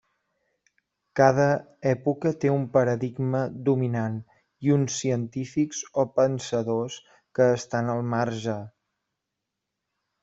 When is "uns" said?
4.77-4.95